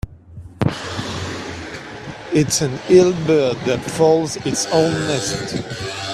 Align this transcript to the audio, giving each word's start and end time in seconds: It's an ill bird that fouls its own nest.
It's 2.33 2.61
an 2.63 2.79
ill 2.89 3.13
bird 3.27 3.55
that 3.67 3.83
fouls 3.83 4.35
its 4.37 4.65
own 4.73 4.91
nest. 5.05 6.07